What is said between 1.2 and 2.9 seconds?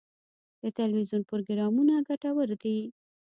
پروګرامونه ګټور دي.